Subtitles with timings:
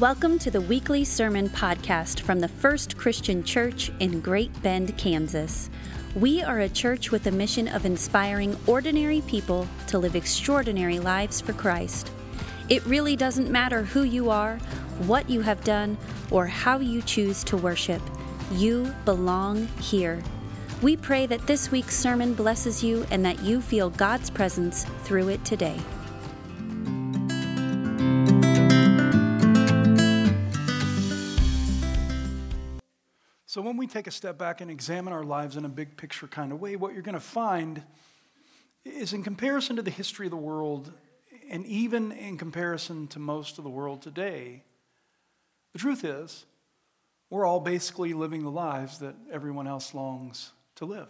[0.00, 5.70] Welcome to the weekly sermon podcast from the First Christian Church in Great Bend, Kansas.
[6.14, 11.40] We are a church with a mission of inspiring ordinary people to live extraordinary lives
[11.40, 12.12] for Christ.
[12.68, 14.58] It really doesn't matter who you are,
[15.08, 15.98] what you have done,
[16.30, 18.02] or how you choose to worship.
[18.52, 20.22] You belong here.
[20.80, 25.30] We pray that this week's sermon blesses you and that you feel God's presence through
[25.30, 25.80] it today.
[33.58, 36.28] So, when we take a step back and examine our lives in a big picture
[36.28, 37.82] kind of way, what you're going to find
[38.84, 40.92] is in comparison to the history of the world,
[41.50, 44.62] and even in comparison to most of the world today,
[45.72, 46.46] the truth is,
[47.30, 51.08] we're all basically living the lives that everyone else longs to live.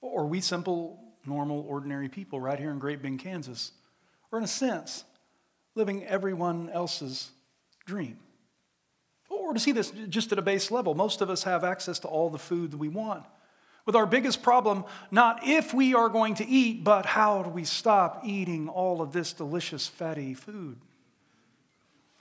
[0.00, 3.70] Or we simple, normal, ordinary people right here in Great Bend, Kansas,
[4.32, 5.04] are in a sense
[5.76, 7.30] living everyone else's
[7.86, 8.18] dream.
[9.48, 12.08] Or to see this just at a base level, most of us have access to
[12.08, 13.24] all the food that we want.
[13.86, 17.64] With our biggest problem, not if we are going to eat, but how do we
[17.64, 20.76] stop eating all of this delicious, fatty food?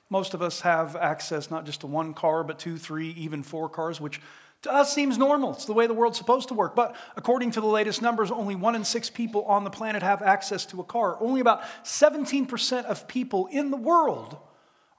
[0.10, 3.68] Most of us have access not just to one car, but two, three, even four
[3.68, 4.22] cars, which
[4.62, 5.52] to us seems normal.
[5.52, 6.78] It's the way the world's supposed to work.
[6.78, 10.22] But according to the latest numbers, only one in six people on the planet have
[10.22, 11.18] access to a car.
[11.20, 14.38] Only about 17% of people in the world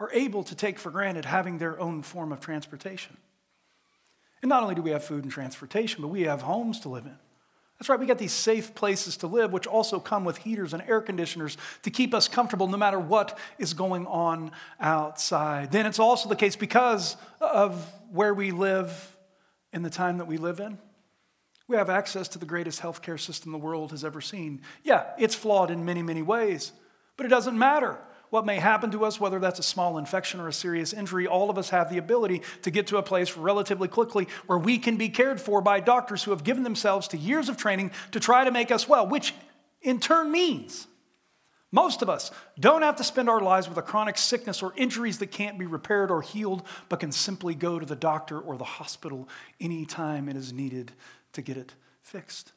[0.01, 3.17] are able to take for granted having their own form of transportation.
[4.43, 7.07] And not only do we have food and transportation, but we have homes to live
[7.07, 7.17] in.
[7.79, 10.83] That's right, we got these safe places to live, which also come with heaters and
[10.89, 15.71] air conditioners to keep us comfortable no matter what is going on outside.
[15.71, 19.17] Then it's also the case because of where we live
[19.73, 20.79] in the time that we live in.
[21.69, 24.63] We have access to the greatest healthcare system the world has ever seen.
[24.83, 26.73] Yeah, it's flawed in many, many ways,
[27.17, 27.97] but it doesn't matter
[28.31, 31.51] what may happen to us, whether that's a small infection or a serious injury, all
[31.51, 34.97] of us have the ability to get to a place relatively quickly where we can
[34.97, 38.45] be cared for by doctors who have given themselves to years of training to try
[38.45, 39.35] to make us well, which
[39.83, 40.87] in turn means
[41.71, 45.19] most of us don't have to spend our lives with a chronic sickness or injuries
[45.19, 48.65] that can't be repaired or healed, but can simply go to the doctor or the
[48.65, 49.29] hospital
[49.61, 50.93] anytime it is needed
[51.35, 52.53] to get it fixed.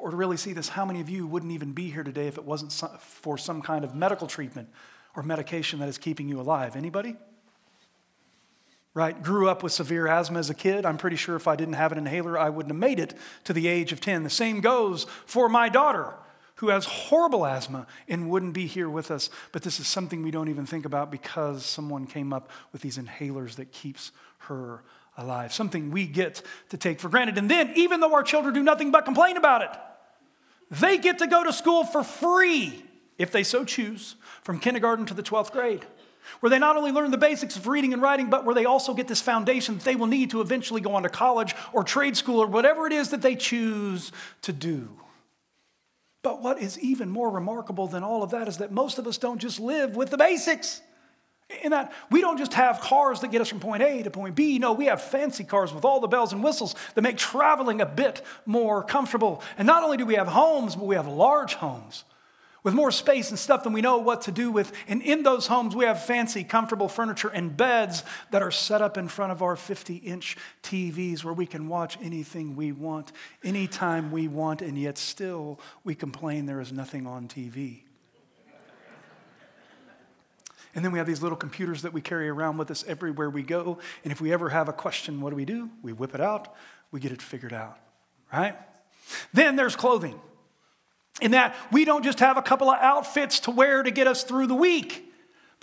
[0.00, 2.36] Or to really see this, how many of you wouldn't even be here today if
[2.36, 4.68] it wasn't for some kind of medical treatment
[5.16, 6.76] or medication that is keeping you alive?
[6.76, 7.16] Anybody?
[8.92, 9.20] Right?
[9.22, 10.84] Grew up with severe asthma as a kid.
[10.84, 13.52] I'm pretty sure if I didn't have an inhaler, I wouldn't have made it to
[13.52, 14.22] the age of 10.
[14.22, 16.14] The same goes for my daughter
[16.56, 19.30] who has horrible asthma and wouldn't be here with us.
[19.52, 22.98] But this is something we don't even think about because someone came up with these
[22.98, 24.82] inhalers that keeps her
[25.16, 27.38] alive, something we get to take for granted.
[27.38, 29.70] And then, even though our children do nothing but complain about it,
[30.70, 32.84] they get to go to school for free,
[33.18, 35.84] if they so choose, from kindergarten to the 12th grade,
[36.40, 38.94] where they not only learn the basics of reading and writing, but where they also
[38.94, 42.16] get this foundation that they will need to eventually go on to college or trade
[42.16, 44.10] school or whatever it is that they choose
[44.42, 44.88] to do.
[46.22, 49.18] But what is even more remarkable than all of that is that most of us
[49.18, 50.80] don't just live with the basics.
[51.62, 54.34] In that we don't just have cars that get us from point A to point
[54.34, 54.58] B.
[54.58, 57.86] No, we have fancy cars with all the bells and whistles that make traveling a
[57.86, 59.42] bit more comfortable.
[59.58, 62.04] And not only do we have homes, but we have large homes
[62.64, 64.72] with more space and stuff than we know what to do with.
[64.88, 68.96] And in those homes, we have fancy, comfortable furniture and beds that are set up
[68.96, 73.12] in front of our 50 inch TVs where we can watch anything we want,
[73.44, 77.83] anytime we want, and yet still we complain there is nothing on TV.
[80.74, 83.42] And then we have these little computers that we carry around with us everywhere we
[83.42, 83.78] go.
[84.02, 85.70] And if we ever have a question, what do we do?
[85.82, 86.54] We whip it out,
[86.90, 87.78] we get it figured out,
[88.32, 88.56] right?
[89.32, 90.20] Then there's clothing.
[91.20, 94.24] In that we don't just have a couple of outfits to wear to get us
[94.24, 95.12] through the week.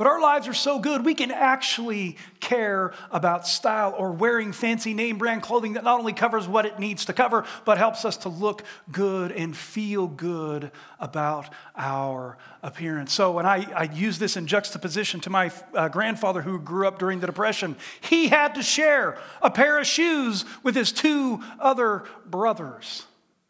[0.01, 4.95] But our lives are so good, we can actually care about style or wearing fancy
[4.95, 8.17] name brand clothing that not only covers what it needs to cover, but helps us
[8.17, 13.13] to look good and feel good about our appearance.
[13.13, 16.97] So, and I, I use this in juxtaposition to my uh, grandfather who grew up
[16.97, 22.05] during the Depression, he had to share a pair of shoes with his two other
[22.25, 23.05] brothers.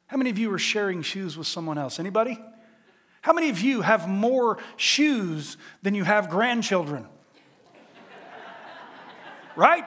[0.08, 1.98] How many of you are sharing shoes with someone else?
[1.98, 2.38] Anybody?
[3.22, 7.08] How many of you have more shoes than you have grandchildren?
[9.56, 9.86] right?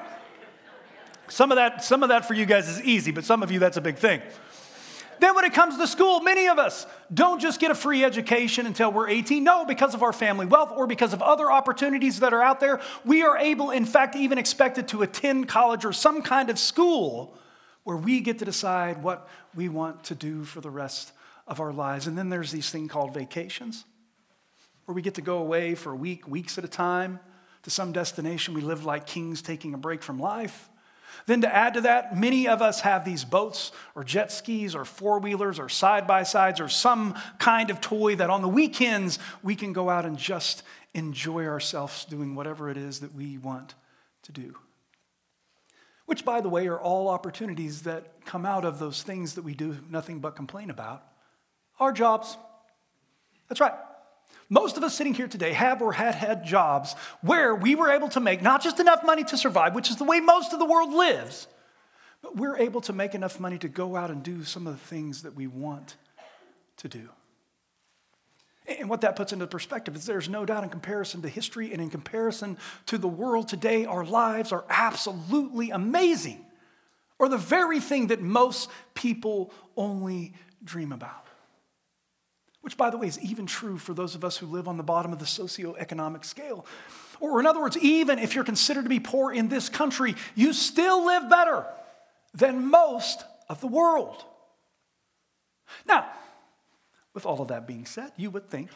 [1.29, 3.59] Some of that some of that for you guys is easy, but some of you
[3.59, 4.23] that's a big thing.
[5.21, 8.67] Then, when it comes to school, many of us don't just get a free education
[8.67, 9.43] until we're 18.
[9.43, 12.81] No, because of our family wealth or because of other opportunities that are out there,
[13.05, 17.39] we are able, in fact, even expected to attend college or some kind of school
[17.85, 21.13] where we get to decide what we want to do for the rest
[21.47, 22.07] of our lives.
[22.07, 23.85] And then there's these thing called vacations,
[24.85, 27.21] where we get to go away for a week, weeks at a time,
[27.63, 28.55] to some destination.
[28.55, 30.69] We live like kings taking a break from life.
[31.27, 34.85] Then, to add to that, many of us have these boats or jet skis or
[34.85, 39.19] four wheelers or side by sides or some kind of toy that on the weekends
[39.43, 43.75] we can go out and just enjoy ourselves doing whatever it is that we want
[44.23, 44.57] to do.
[46.07, 49.55] Which, by the way, are all opportunities that come out of those things that we
[49.55, 51.05] do nothing but complain about
[51.79, 52.37] our jobs.
[53.49, 53.75] That's right.
[54.49, 58.09] Most of us sitting here today have or had had jobs where we were able
[58.11, 60.67] to make not just enough money to survive, which is the way most of the
[60.67, 61.47] world lives,
[62.23, 64.87] but we're able to make enough money to go out and do some of the
[64.87, 65.97] things that we want
[66.79, 67.09] to do.
[68.67, 71.83] And what that puts into perspective is there's no doubt in comparison to history and
[71.83, 72.57] in comparison
[72.87, 76.45] to the world today, our lives are absolutely amazing,
[77.19, 80.33] or the very thing that most people only
[80.63, 81.24] dream about.
[82.65, 84.83] Which, by the way, is even true for those of us who live on the
[84.83, 86.65] bottom of the socioeconomic scale.
[87.21, 90.55] Or, in other words, even if you're considered to be poor in this country, you
[90.55, 91.67] still live better
[92.33, 94.25] than most of the world.
[95.85, 96.07] Now,
[97.13, 98.71] with all of that being said, you would think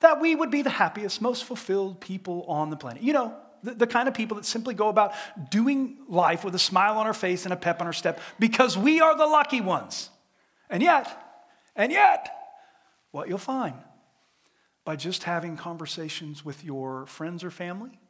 [0.00, 3.02] that we would be the happiest, most fulfilled people on the planet.
[3.02, 5.12] You know, the, the, kind of people that simply go about
[5.50, 8.78] doing life with a smile on our face and a pep on our step because
[8.78, 10.08] we are the lucky ones.
[10.70, 11.06] And yet,
[11.76, 12.43] and yet,
[13.14, 13.76] what you'll find
[14.84, 18.00] by just having conversations with your friends or family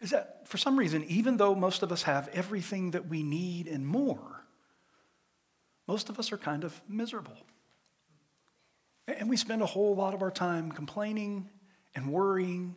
[0.00, 3.66] is that for some reason, even though most of us have everything that we need
[3.66, 4.44] and more,
[5.88, 7.36] most of us are kind of miserable.
[9.08, 11.48] And we spend a whole lot of our time complaining
[11.96, 12.76] and worrying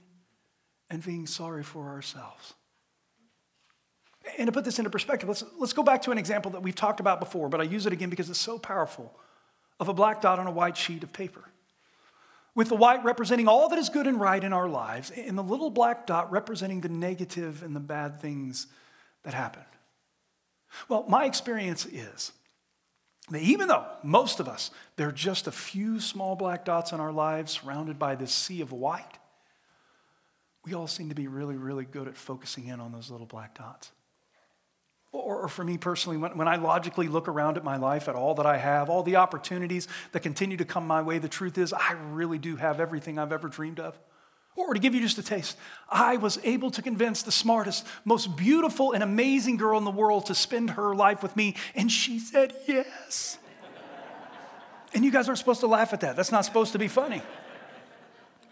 [0.89, 2.55] and being sorry for ourselves.
[4.39, 6.73] And to put this into perspective, let's, let's go back to an example that we've
[6.73, 9.13] talked about before, but I use it again because it's so powerful
[9.79, 11.43] of a black dot on a white sheet of paper.
[12.55, 15.43] With the white representing all that is good and right in our lives, and the
[15.43, 18.67] little black dot representing the negative and the bad things
[19.23, 19.63] that happen.
[20.87, 22.31] Well, my experience is
[23.29, 26.99] that even though most of us, there are just a few small black dots in
[26.99, 29.17] our lives surrounded by this sea of white,
[30.65, 33.57] we all seem to be really, really good at focusing in on those little black
[33.57, 33.91] dots.
[35.11, 38.35] Or, or, for me personally, when I logically look around at my life, at all
[38.35, 41.73] that I have, all the opportunities that continue to come my way, the truth is,
[41.73, 43.97] I really do have everything I've ever dreamed of.
[44.55, 45.57] Or to give you just a taste,
[45.89, 50.27] I was able to convince the smartest, most beautiful, and amazing girl in the world
[50.27, 53.39] to spend her life with me, and she said yes.
[54.93, 56.15] and you guys aren't supposed to laugh at that.
[56.15, 57.23] That's not supposed to be funny.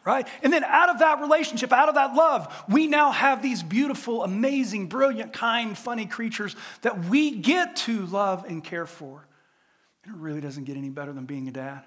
[0.07, 0.25] Right?
[0.41, 4.23] And then out of that relationship, out of that love, we now have these beautiful,
[4.23, 9.27] amazing, brilliant, kind, funny creatures that we get to love and care for.
[10.05, 11.81] And it really doesn't get any better than being a dad.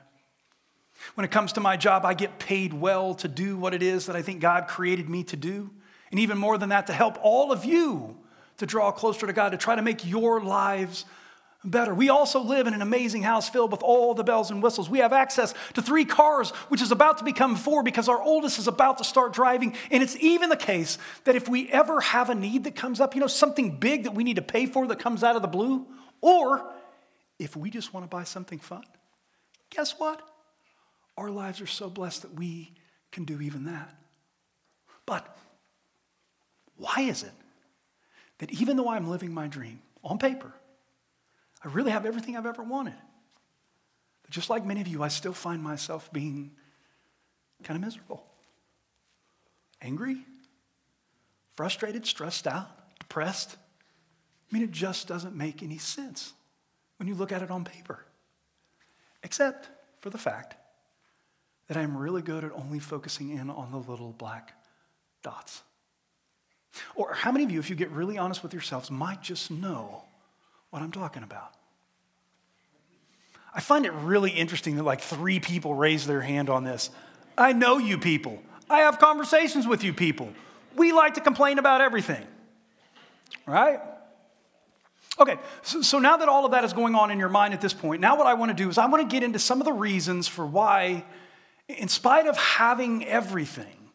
[1.15, 4.05] When it comes to my job, I get paid well to do what it is
[4.05, 5.71] that I think God created me to do.
[6.11, 8.19] And even more than that, to help all of you
[8.59, 11.07] to draw closer to God, to try to make your lives
[11.65, 11.95] better.
[11.95, 14.89] We also live in an amazing house filled with all the bells and whistles.
[14.89, 18.59] We have access to three cars, which is about to become four because our oldest
[18.59, 19.75] is about to start driving.
[19.91, 23.15] And it's even the case that if we ever have a need that comes up,
[23.15, 25.49] you know, something big that we need to pay for that comes out of the
[25.49, 25.87] blue,
[26.21, 26.65] or
[27.39, 28.85] if we just want to buy something fun,
[29.71, 30.23] guess what?
[31.21, 32.73] our lives are so blessed that we
[33.13, 33.95] can do even that.
[35.05, 35.37] But
[36.77, 37.33] why is it
[38.39, 40.51] that even though I'm living my dream on paper,
[41.63, 42.95] I really have everything I've ever wanted?
[44.23, 46.53] But just like many of you, I still find myself being
[47.63, 48.25] kind of miserable,
[49.83, 50.25] angry,
[51.57, 53.57] frustrated, stressed out, depressed.
[54.51, 56.33] I mean, it just doesn't make any sense
[56.97, 58.05] when you look at it on paper,
[59.23, 59.69] except
[60.01, 60.57] for the fact
[61.69, 64.55] that I'm really good at only focusing in on the little black
[65.23, 65.63] dots?
[66.95, 70.05] Or how many of you, if you get really honest with yourselves, might just know
[70.71, 71.53] what I'm talking about?
[73.53, 76.91] I find it really interesting that like three people raise their hand on this.
[77.37, 78.41] I know you people.
[78.69, 80.33] I have conversations with you people.
[80.77, 82.25] We like to complain about everything,
[83.47, 83.81] right?
[85.19, 87.61] Okay, so, so, now that all of that is going on in your mind at
[87.61, 89.61] this point, now what I want to do is I want to get into some
[89.61, 91.05] of the reasons for why
[91.69, 93.91] in spite of having everything,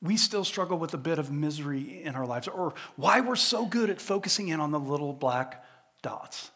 [0.00, 3.64] we still struggle with a bit of misery in our lives, or why we're so
[3.64, 5.61] good at focusing in on the little black
[6.02, 6.50] dots.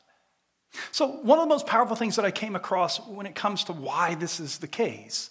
[0.93, 3.73] So, one of the most powerful things that I came across when it comes to
[3.73, 5.31] why this is the case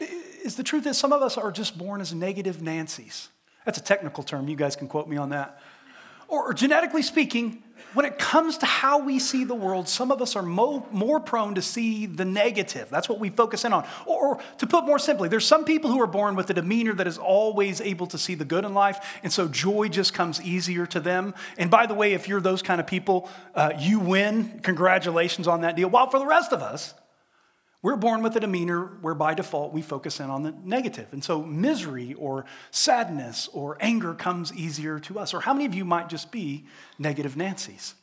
[0.00, 3.28] is the truth is some of us are just born as negative Nancy's.
[3.64, 4.48] That's a technical term.
[4.48, 5.60] You guys can quote me on that.
[6.30, 10.36] Or genetically speaking, when it comes to how we see the world, some of us
[10.36, 12.88] are mo- more prone to see the negative.
[12.88, 13.84] That's what we focus in on.
[14.06, 16.94] Or, or, to put more simply, there's some people who are born with a demeanor
[16.94, 20.40] that is always able to see the good in life, and so joy just comes
[20.40, 21.34] easier to them.
[21.58, 24.60] And by the way, if you're those kind of people, uh, you win.
[24.62, 25.90] Congratulations on that deal.
[25.90, 26.94] While for the rest of us,
[27.82, 31.06] we're born with a demeanor where by default we focus in on the negative.
[31.12, 35.32] And so misery or sadness or anger comes easier to us.
[35.32, 36.66] Or how many of you might just be
[36.98, 37.94] negative Nancy's?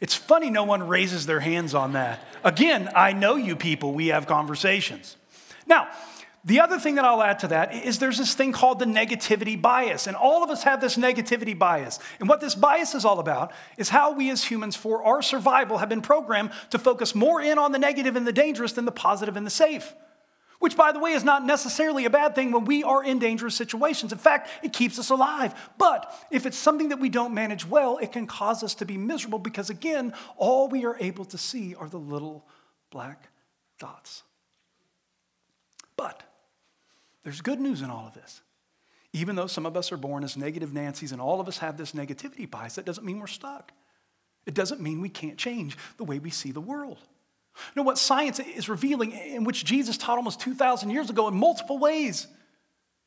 [0.00, 2.20] It's funny no one raises their hands on that.
[2.44, 5.16] Again, I know you people, we have conversations.
[5.66, 5.88] Now,
[6.44, 9.60] the other thing that I'll add to that is there's this thing called the negativity
[9.60, 10.08] bias.
[10.08, 12.00] And all of us have this negativity bias.
[12.18, 15.78] And what this bias is all about is how we as humans, for our survival,
[15.78, 18.92] have been programmed to focus more in on the negative and the dangerous than the
[18.92, 19.94] positive and the safe.
[20.58, 23.54] Which, by the way, is not necessarily a bad thing when we are in dangerous
[23.54, 24.10] situations.
[24.12, 25.54] In fact, it keeps us alive.
[25.78, 28.96] But if it's something that we don't manage well, it can cause us to be
[28.96, 32.46] miserable because, again, all we are able to see are the little
[32.90, 33.28] black
[33.78, 34.24] dots.
[35.96, 36.22] But
[37.24, 38.40] there's good news in all of this.
[39.12, 41.76] Even though some of us are born as negative Nancy's and all of us have
[41.76, 43.72] this negativity bias, that doesn't mean we're stuck.
[44.46, 46.98] It doesn't mean we can't change the way we see the world.
[47.76, 51.78] Know what science is revealing, in which Jesus taught almost 2,000 years ago in multiple
[51.78, 52.26] ways,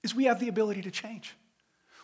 [0.03, 1.35] is we have the ability to change.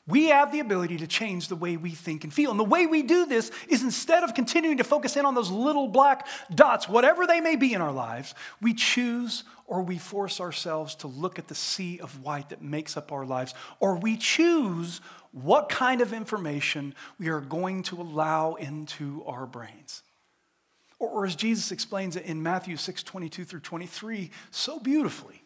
[0.07, 2.49] We have the ability to change the way we think and feel.
[2.49, 5.51] And the way we do this is instead of continuing to focus in on those
[5.51, 10.41] little black dots, whatever they may be in our lives, we choose or we force
[10.41, 14.17] ourselves to look at the sea of white that makes up our lives, or we
[14.17, 14.99] choose
[15.31, 20.03] what kind of information we are going to allow into our brains.
[20.99, 25.41] Or, or as Jesus explains it in Matthew 6 22 through 23 so beautifully.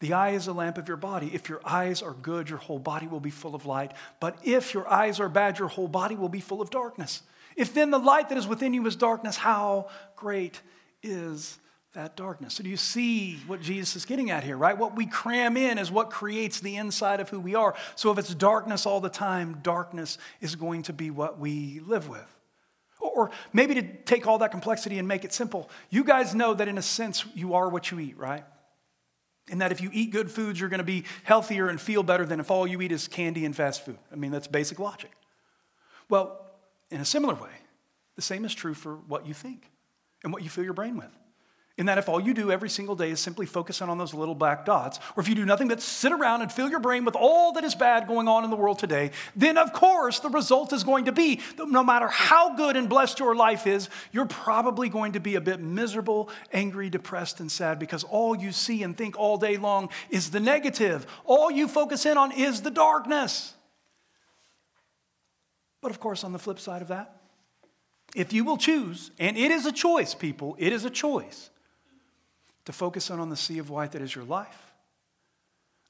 [0.00, 1.30] The eye is a lamp of your body.
[1.34, 3.92] If your eyes are good, your whole body will be full of light.
[4.18, 7.22] But if your eyes are bad, your whole body will be full of darkness.
[7.54, 10.62] If then the light that is within you is darkness, how great
[11.02, 11.58] is
[11.92, 12.54] that darkness?
[12.54, 14.78] So, do you see what Jesus is getting at here, right?
[14.78, 17.74] What we cram in is what creates the inside of who we are.
[17.94, 22.08] So, if it's darkness all the time, darkness is going to be what we live
[22.08, 22.36] with.
[23.00, 26.68] Or maybe to take all that complexity and make it simple, you guys know that
[26.68, 28.44] in a sense you are what you eat, right?
[29.50, 32.24] And that if you eat good foods, you're going to be healthier and feel better
[32.24, 33.98] than if all you eat is candy and fast food.
[34.12, 35.10] I mean, that's basic logic.
[36.08, 36.46] Well,
[36.90, 37.50] in a similar way,
[38.16, 39.70] the same is true for what you think
[40.22, 41.10] and what you fill your brain with.
[41.78, 44.34] In that, if all you do every single day is simply focus on those little
[44.34, 47.16] black dots, or if you do nothing but sit around and fill your brain with
[47.16, 50.74] all that is bad going on in the world today, then of course the result
[50.74, 54.26] is going to be that no matter how good and blessed your life is, you're
[54.26, 58.82] probably going to be a bit miserable, angry, depressed, and sad because all you see
[58.82, 61.06] and think all day long is the negative.
[61.24, 63.54] All you focus in on is the darkness.
[65.80, 67.22] But of course, on the flip side of that,
[68.14, 71.48] if you will choose, and it is a choice, people, it is a choice
[72.70, 74.72] to focus in on the sea of white that is your life,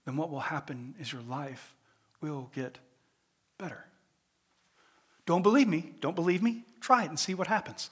[0.06, 1.74] then what will happen is your life
[2.22, 2.78] will get
[3.58, 3.84] better.
[5.26, 5.92] Don't believe me?
[6.00, 6.64] Don't believe me?
[6.80, 7.90] Try it and see what happens.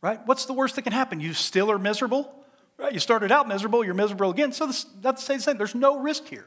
[0.00, 0.20] Right?
[0.26, 1.18] What's the worst that can happen?
[1.18, 2.32] You still are miserable?
[2.78, 2.92] Right?
[2.92, 4.52] You started out miserable, you're miserable again.
[4.52, 5.56] So this, that's the same.
[5.56, 6.46] There's no risk here.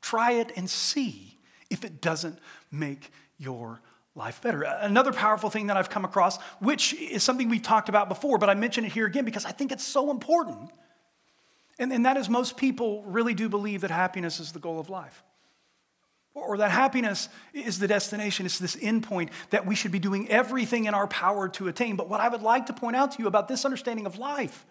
[0.00, 1.38] Try it and see
[1.70, 2.38] if it doesn't
[2.70, 3.80] make your
[4.14, 4.62] life better.
[4.62, 8.50] Another powerful thing that I've come across, which is something we've talked about before, but
[8.50, 10.70] I mention it here again because I think it's so important,
[11.80, 14.90] and, and that is, most people really do believe that happiness is the goal of
[14.90, 15.24] life.
[16.34, 20.84] Or that happiness is the destination, it's this endpoint that we should be doing everything
[20.84, 21.96] in our power to attain.
[21.96, 24.64] But what I would like to point out to you about this understanding of life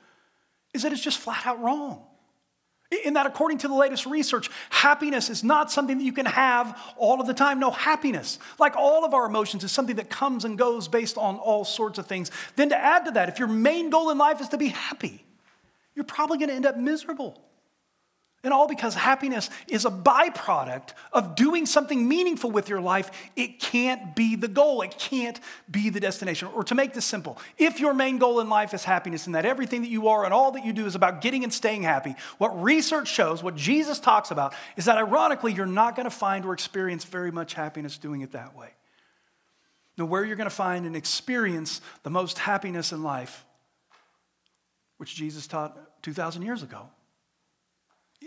[0.73, 2.03] is that it's just flat out wrong.
[3.05, 6.79] In that, according to the latest research, happiness is not something that you can have
[6.95, 7.59] all of the time.
[7.59, 11.37] No, happiness, like all of our emotions, is something that comes and goes based on
[11.37, 12.31] all sorts of things.
[12.55, 15.23] Then, to add to that, if your main goal in life is to be happy,
[15.99, 17.37] you're probably going to end up miserable.
[18.41, 23.11] And all because happiness is a byproduct of doing something meaningful with your life.
[23.35, 25.37] It can't be the goal, it can't
[25.69, 26.47] be the destination.
[26.55, 29.45] Or to make this simple, if your main goal in life is happiness and that
[29.45, 32.15] everything that you are and all that you do is about getting and staying happy,
[32.37, 36.45] what research shows, what Jesus talks about, is that ironically, you're not going to find
[36.45, 38.69] or experience very much happiness doing it that way.
[39.97, 43.43] Now, where you're going to find and experience the most happiness in life,
[44.95, 46.89] which Jesus taught 2,000 years ago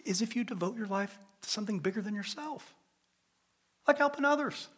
[0.05, 2.75] is if you devote your life to something bigger than yourself,
[3.87, 4.69] like helping others,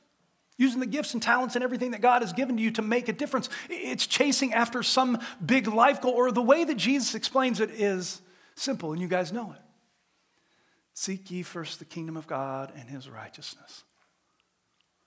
[0.57, 3.09] using the gifts and talents and everything that God has given to you to make
[3.09, 3.49] a difference.
[3.69, 8.21] It's chasing after some big life goal, or the way that Jesus explains it is
[8.55, 9.61] simple, and you guys know it.
[10.95, 13.83] Seek ye first the kingdom of God and his righteousness.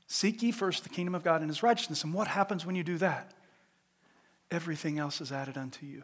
[0.08, 2.03] Seek ye first the kingdom of God and his righteousness.
[2.03, 3.34] And what happens when you do that?
[4.51, 6.03] Everything else is added unto you.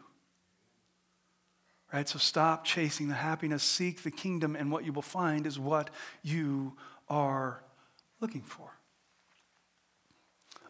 [1.94, 2.08] Right?
[2.08, 5.90] So stop chasing the happiness, seek the kingdom, and what you will find is what
[6.24, 6.72] you
[7.08, 7.62] are
[8.18, 8.68] looking for.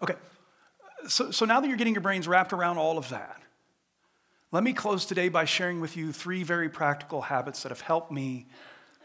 [0.02, 0.16] Okay,
[1.09, 3.40] so, so now that you're getting your brains wrapped around all of that,
[4.52, 8.12] let me close today by sharing with you three very practical habits that have helped
[8.12, 8.47] me,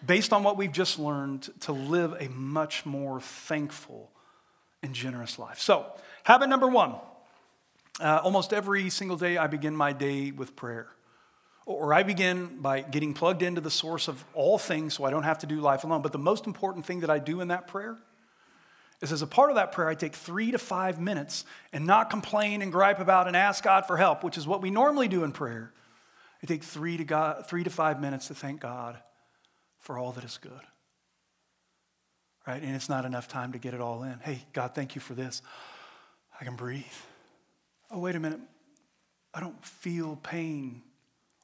[0.06, 4.12] based on what we've just learned, to live a much more thankful
[4.84, 5.62] and generous life.
[5.62, 5.86] So,
[6.26, 6.96] habit number one
[8.02, 10.90] uh, almost every single day, I begin my day with prayer.
[11.70, 15.22] Or I begin by getting plugged into the source of all things so I don't
[15.22, 16.02] have to do life alone.
[16.02, 17.96] But the most important thing that I do in that prayer
[19.02, 22.10] is as a part of that prayer, I take three to five minutes and not
[22.10, 25.24] complain and gripe about and ask God for help, which is what we normally do
[25.24, 25.72] in prayer.
[26.42, 28.98] I take three to, God, three to five minutes to thank God
[29.78, 30.52] for all that is good.
[32.48, 32.64] Right?
[32.64, 34.18] And it's not enough time to get it all in.
[34.24, 35.44] Hey, God, thank you for this.
[36.42, 36.84] I can breathe.
[37.92, 38.40] Oh, wait a minute.
[39.36, 40.82] I don't feel pain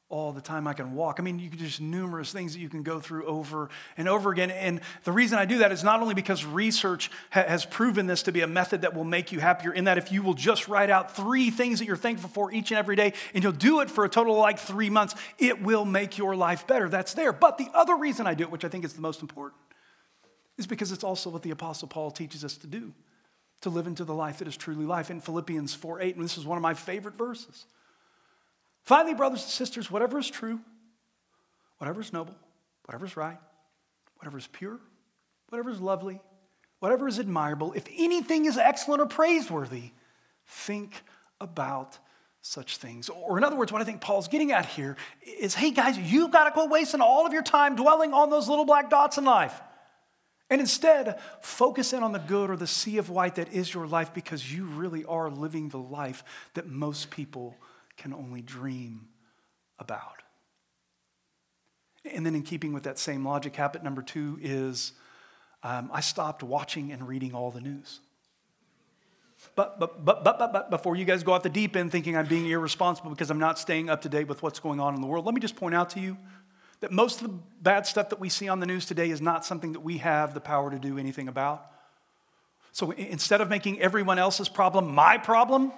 [0.08, 1.16] all the time I can walk.
[1.18, 4.30] I mean, you can just numerous things that you can go through over and over
[4.30, 4.52] again.
[4.52, 8.22] And the reason I do that is not only because research ha- has proven this
[8.24, 10.68] to be a method that will make you happier, in that if you will just
[10.68, 13.80] write out three things that you're thankful for each and every day, and you'll do
[13.80, 16.88] it for a total of like three months, it will make your life better.
[16.88, 17.32] That's there.
[17.32, 19.60] But the other reason I do it, which I think is the most important,
[20.56, 22.92] is because it's also what the Apostle Paul teaches us to do
[23.62, 26.14] to live into the life that is truly life in Philippians 4 8.
[26.14, 27.66] And this is one of my favorite verses.
[28.86, 30.60] Finally, brothers and sisters, whatever is true,
[31.78, 32.36] whatever is noble,
[32.84, 33.36] whatever is right,
[34.18, 34.78] whatever is pure,
[35.48, 36.20] whatever is lovely,
[36.78, 39.90] whatever is admirable, if anything is excellent or praiseworthy,
[40.46, 41.02] think
[41.40, 41.98] about
[42.42, 43.08] such things.
[43.08, 44.96] Or, in other words, what I think Paul's getting at here
[45.40, 48.48] is hey, guys, you've got to quit wasting all of your time dwelling on those
[48.48, 49.60] little black dots in life.
[50.48, 53.88] And instead, focus in on the good or the sea of white that is your
[53.88, 56.22] life because you really are living the life
[56.54, 57.56] that most people
[57.96, 59.08] can only dream
[59.78, 60.22] about.
[62.04, 64.92] And then, in keeping with that same logic, habit number two is
[65.62, 68.00] um, I stopped watching and reading all the news.
[69.54, 72.16] But, but, but, but, but, but before you guys go off the deep end thinking
[72.16, 75.00] I'm being irresponsible because I'm not staying up to date with what's going on in
[75.00, 76.16] the world, let me just point out to you
[76.80, 79.44] that most of the bad stuff that we see on the news today is not
[79.44, 81.66] something that we have the power to do anything about.
[82.72, 85.72] So instead of making everyone else's problem my problem,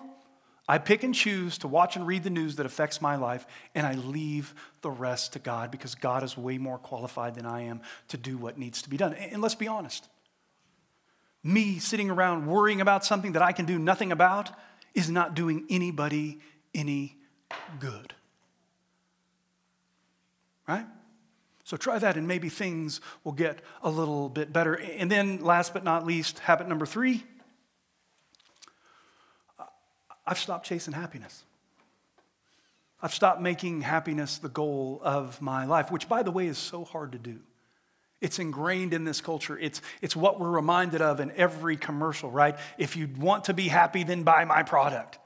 [0.69, 3.87] I pick and choose to watch and read the news that affects my life, and
[3.87, 7.81] I leave the rest to God because God is way more qualified than I am
[8.09, 9.15] to do what needs to be done.
[9.15, 10.09] And let's be honest
[11.43, 14.51] me sitting around worrying about something that I can do nothing about
[14.95, 16.41] is not doing anybody
[16.75, 17.17] any
[17.79, 18.15] good.
[20.67, 20.87] Right?
[21.65, 24.75] So try that, and maybe things will get a little bit better.
[24.75, 27.25] And then, last but not least, habit number three
[30.29, 31.43] I've stopped chasing happiness.
[33.01, 36.85] I've stopped making happiness the goal of my life, which, by the way, is so
[36.85, 37.39] hard to do.
[38.21, 39.59] It's ingrained in this culture.
[39.59, 42.59] It's, it's what we're reminded of in every commercial, right?
[42.77, 45.19] If you want to be happy, then buy my product.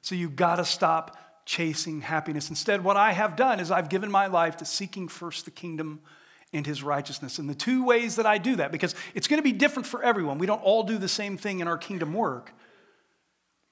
[0.00, 2.48] So you've got to stop chasing happiness.
[2.48, 6.00] Instead, what I have done is I've given my life to seeking first the kingdom
[6.52, 7.38] and his righteousness.
[7.38, 10.02] And the two ways that I do that, because it's going to be different for
[10.02, 12.52] everyone, we don't all do the same thing in our kingdom work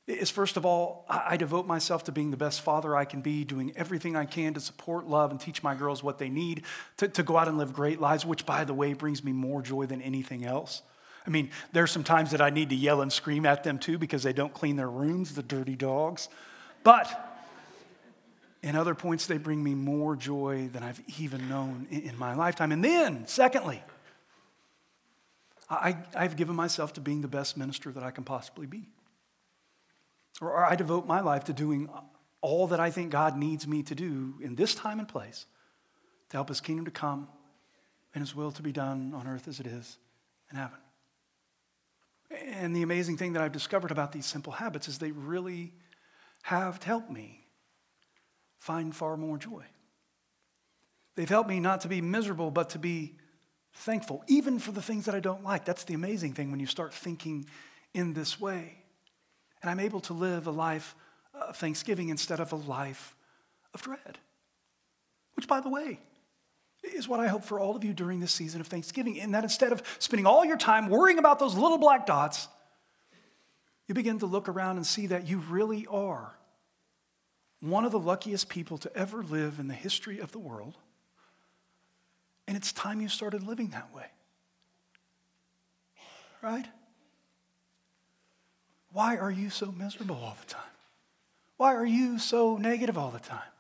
[0.09, 3.45] is first of all, I devote myself to being the best father I can be,
[3.45, 6.65] doing everything I can to support, love, and teach my girls what they need
[6.97, 9.61] to, to go out and live great lives, which, by the way, brings me more
[9.61, 10.83] joy than anything else.
[11.27, 13.99] I mean, there's some times that I need to yell and scream at them too
[13.99, 16.31] because they don't clean their rooms, the dirty dogs.
[16.85, 17.29] But
[18.63, 22.73] in other points, they bring me more joy than I've even known in, my lifetime.
[22.73, 23.83] And then, secondly,
[25.69, 28.89] I, I've given myself to being the best minister that I can possibly be.
[30.41, 31.89] Or I devote my life to doing
[32.41, 35.47] all that I think God needs me to do in this time and place
[36.31, 37.29] to help His kingdom to come
[38.15, 39.99] and His will to be done on earth as it is
[40.51, 40.79] in heaven.
[42.31, 45.73] And the amazing thing that I've discovered about these simple habits is they really
[46.43, 47.47] have helped me
[48.59, 49.65] find far more joy.
[51.17, 53.17] They've helped me not to be miserable, but to be
[53.73, 55.65] thankful, even for the things that I don't like.
[55.65, 57.47] That's the amazing thing when you start thinking
[57.95, 58.78] in this way.
[59.63, 60.95] And I'm able to live a life
[61.35, 63.15] of thanksgiving instead of a life
[63.75, 64.19] of dread.
[65.35, 66.01] Which, by the way,
[66.83, 69.17] is what I hope for all of you during this season of Thanksgiving.
[69.17, 72.49] In that instead of spending all your time worrying about those little black dots,
[73.87, 76.35] you begin to look around and see that you really are
[77.61, 80.77] one of the luckiest people to ever live in the history of the world.
[82.47, 84.07] And it's time you started living that way.
[86.41, 86.67] Right?
[88.99, 90.73] Why are you so miserable all the time?
[91.57, 93.53] Why are you so negative all the time?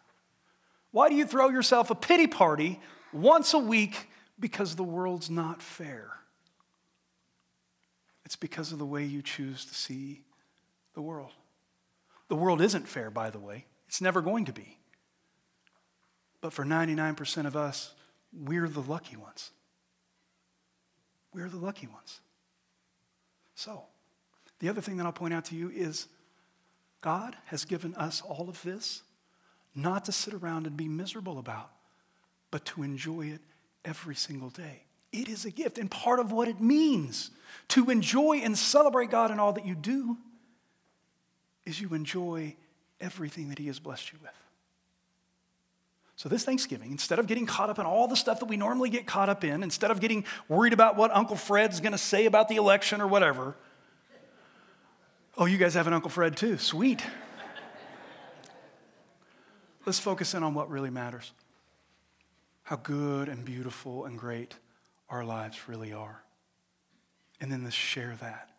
[0.91, 2.81] Why do you throw yourself a pity party
[3.13, 4.09] once a week
[4.41, 6.11] because the world's not fair?
[8.25, 10.23] It's because of the way you choose to see
[10.95, 11.31] the world.
[12.27, 14.77] The world isn't fair, by the way, it's never going to be.
[16.41, 17.95] But for 99% of us,
[18.33, 19.53] we're the lucky ones.
[21.33, 22.19] We're the lucky ones.
[23.55, 23.85] So,
[24.61, 26.07] the other thing that I'll point out to you is
[27.01, 29.03] God has given us all of this
[29.75, 31.71] not to sit around and be miserable about,
[32.51, 33.41] but to enjoy it
[33.85, 34.83] every single day.
[35.13, 37.31] It is a gift, and part of what it means
[37.69, 40.17] to enjoy and celebrate God in all that you do
[41.65, 42.57] is you enjoy
[43.01, 44.33] everything that He has blessed you with.
[46.17, 48.91] So, this Thanksgiving, instead of getting caught up in all the stuff that we normally
[48.91, 52.27] get caught up in, instead of getting worried about what Uncle Fred's going to say
[52.27, 53.55] about the election or whatever,
[55.39, 56.59] oh, you guys have an Uncle Fred too.
[56.59, 57.03] Sweet.
[59.87, 61.33] Let's focus in on what really matters
[62.65, 64.55] how good and beautiful and great
[65.09, 66.23] our lives really are.
[67.41, 68.51] And then let's share that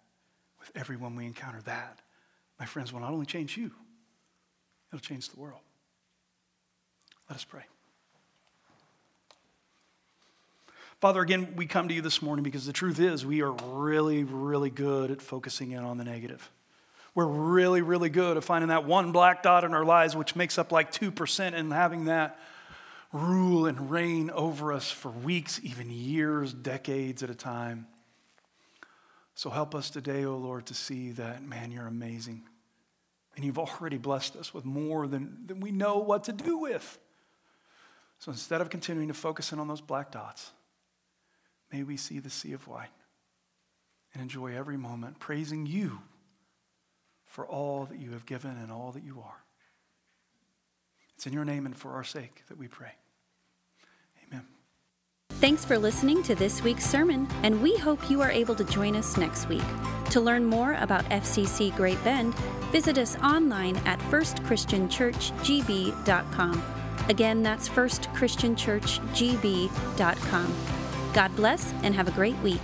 [0.59, 1.61] with everyone we encounter.
[1.65, 1.99] That,
[2.59, 3.69] my friends, will not only change you,
[4.91, 5.61] it'll change the world.
[7.29, 7.65] Let us pray.
[10.99, 14.23] Father, again, we come to you this morning because the truth is we are really,
[14.23, 16.49] really good at focusing in on the negative.
[17.19, 20.57] We're really, really good at finding that one black dot in our lives, which makes
[20.57, 22.39] up like 2%, and having that
[23.11, 27.87] rule and reign over us for weeks, even years, decades at a time.
[29.35, 32.43] So help us today, O oh Lord, to see that, man, you're amazing.
[33.35, 36.99] And you've already blessed us with more than, than we know what to do with.
[38.19, 40.51] So instead of continuing to focus in on those black dots,
[41.69, 42.87] may we see the sea of white
[44.13, 45.99] and enjoy every moment praising you
[47.29, 49.43] for all that you have given and all that you are.
[51.15, 52.91] It's in your name and for our sake that we pray.
[54.27, 54.45] Amen.
[55.33, 58.95] Thanks for listening to this week's sermon, and we hope you are able to join
[58.95, 59.61] us next week.
[60.09, 62.33] To learn more about FCC Great Bend,
[62.71, 66.63] visit us online at firstchristianchurchgb.com.
[67.09, 70.55] Again, that's firstchristianchurchgb.com.
[71.13, 72.61] God bless and have a great week.